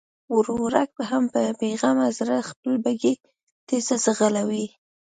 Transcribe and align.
ورورک 0.35 0.91
هم 1.09 1.23
په 1.33 1.41
بېغمه 1.59 2.07
زړه 2.17 2.37
خپله 2.49 2.77
بګۍ 2.83 3.15
تېزه 3.67 3.95
ځغلوي. 4.05 4.65